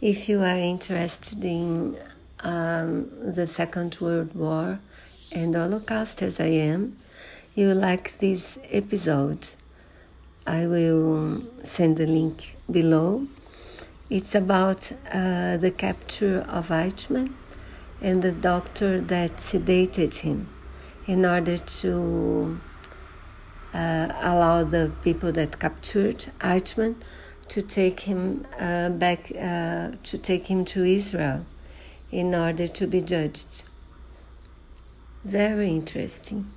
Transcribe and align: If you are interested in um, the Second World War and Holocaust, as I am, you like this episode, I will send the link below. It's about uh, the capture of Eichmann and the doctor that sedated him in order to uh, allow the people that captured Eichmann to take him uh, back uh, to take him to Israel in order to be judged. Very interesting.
If 0.00 0.28
you 0.28 0.42
are 0.42 0.56
interested 0.56 1.44
in 1.44 1.96
um, 2.38 3.10
the 3.34 3.48
Second 3.48 3.98
World 4.00 4.32
War 4.32 4.78
and 5.32 5.56
Holocaust, 5.56 6.22
as 6.22 6.38
I 6.38 6.52
am, 6.70 6.96
you 7.56 7.74
like 7.74 8.16
this 8.18 8.60
episode, 8.70 9.44
I 10.46 10.68
will 10.68 11.42
send 11.64 11.96
the 11.96 12.06
link 12.06 12.56
below. 12.70 13.26
It's 14.08 14.36
about 14.36 14.92
uh, 15.12 15.56
the 15.56 15.72
capture 15.76 16.46
of 16.48 16.68
Eichmann 16.68 17.32
and 18.00 18.22
the 18.22 18.30
doctor 18.30 19.00
that 19.00 19.38
sedated 19.38 20.14
him 20.20 20.48
in 21.08 21.26
order 21.26 21.58
to 21.58 22.60
uh, 23.74 24.12
allow 24.20 24.62
the 24.62 24.92
people 25.02 25.32
that 25.32 25.58
captured 25.58 26.26
Eichmann 26.38 26.94
to 27.48 27.62
take 27.62 28.00
him 28.00 28.46
uh, 28.58 28.90
back 28.90 29.30
uh, 29.32 29.92
to 30.02 30.18
take 30.18 30.46
him 30.46 30.64
to 30.66 30.84
Israel 30.84 31.46
in 32.10 32.34
order 32.34 32.66
to 32.66 32.86
be 32.86 33.00
judged. 33.00 33.64
Very 35.24 35.70
interesting. 35.70 36.50